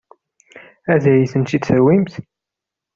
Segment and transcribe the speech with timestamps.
[0.93, 2.13] Ad iyi-ten-id-tawimt?